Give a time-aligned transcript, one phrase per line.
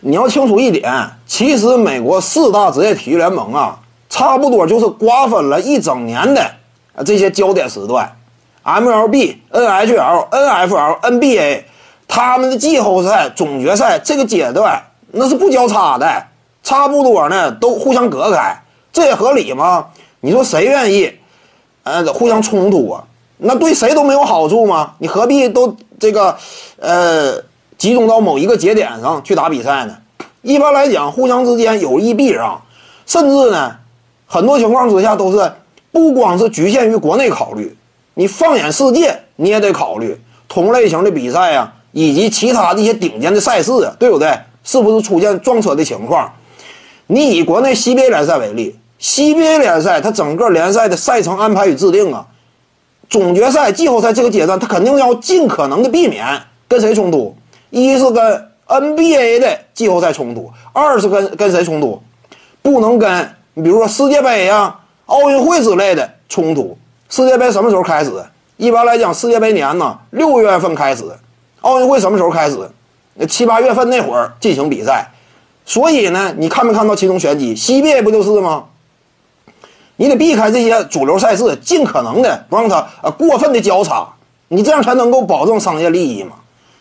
[0.00, 0.92] 你要清楚一点，
[1.26, 3.78] 其实美国四大职业体育联盟啊，
[4.08, 6.50] 差不多就是瓜分了一整年的
[7.04, 8.10] 这些焦点时段
[8.64, 11.62] ，MLB、NHL、NFL、NBA，
[12.06, 16.24] 他们的季后赛、总决赛这个阶段那是不交叉的，
[16.62, 18.62] 差不多呢都互相隔开，
[18.92, 19.86] 这也合理吗？
[20.20, 21.12] 你说谁愿意，
[21.82, 23.04] 呃，互相冲突啊？
[23.38, 24.94] 那对谁都没有好处吗？
[24.98, 26.36] 你何必都这个，
[26.80, 27.40] 呃，
[27.78, 29.96] 集中到某一个节点上去打比赛呢？
[30.42, 32.60] 一般来讲，互相之间有利避让，
[33.06, 33.76] 甚至呢，
[34.26, 35.52] 很多情况之下都是
[35.92, 37.76] 不光是局限于国内考虑，
[38.14, 44.36] 你放眼世界，你也得考虑同类型的比赛呀，以及其他的一些顶尖的赛事啊，对不对？
[44.64, 46.30] 是不是出现撞车的情况？
[47.06, 52.26] 你以国内 CBA 联赛为例，CBA 联赛它整个联赛的赛程安排与制定啊。
[53.08, 56.26] 总决赛、季后赛这个阶段，他肯定要尽可能的避免
[56.68, 57.34] 跟谁冲突。
[57.70, 62.02] 一是跟 NBA 的季后赛冲突，二是跟跟谁冲突？
[62.62, 66.76] 不能跟你比如说世界杯呀、奥运会之类的冲突。
[67.08, 68.12] 世界杯什么时候开始？
[68.56, 71.04] 一般来讲，世界杯年呢六月份开始，
[71.60, 72.58] 奥运会什么时候开始？
[73.14, 75.08] 那七八月份那会儿进行比赛。
[75.64, 78.64] 所以呢，你看没看到其中玄机？CBA 不就是吗？
[79.96, 84.08] 你得避开这些主流赛事，尽可能的不让它呃过分的交叉，
[84.48, 86.32] 你这样才能够保证商业利益嘛。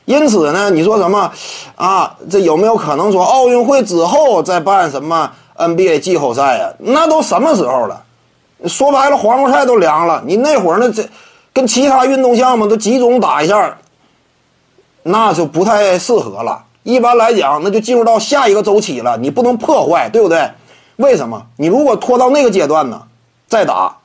[0.08, 1.30] 因此呢，你说什么
[1.76, 2.16] 啊？
[2.32, 6.74] 这有没有可能说奥运会之后再办什么 NBA 季后赛呀？
[6.80, 8.02] 那都什么时候了？
[8.68, 10.24] 说白了，黄瓜菜都凉了。
[10.26, 11.06] 你那会儿呢，这
[11.52, 13.78] 跟其他运动项目都集中打一下，
[15.04, 16.64] 那就不太适合了。
[16.84, 20.50] 一般来讲，那就进入到下一个周期了，你不能破坏，对不对？
[20.96, 21.46] 为什么？
[21.58, 23.02] 你如果拖到那个阶段呢？
[23.50, 23.98] 再打，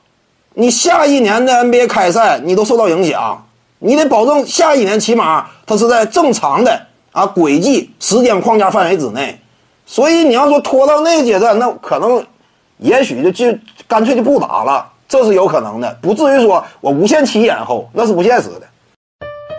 [0.53, 3.45] 你下一年的 NBA 开赛你都受到影响，
[3.83, 9.37] 你得保证下一年起码它是在正常的啊轨迹时间框架范围之内。
[9.85, 12.25] 所以你要说拖到那个阶段，那可能
[12.77, 18.61] 也许就就干脆就不打了，这是有可能的，不至于说我无限期延后，那是不现实的。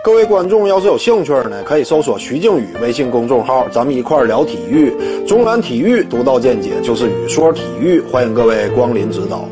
[0.03, 4.91] 各位观众要是有兴趣呢，可以搜索徐静宇微信公众号，咱们一块聊体育，
[5.27, 9.45] 中南体育独到见解就是语说体育，欢迎各位光临指导。